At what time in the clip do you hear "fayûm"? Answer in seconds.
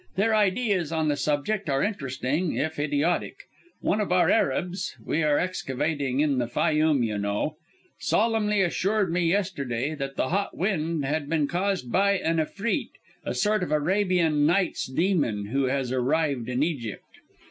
6.47-7.05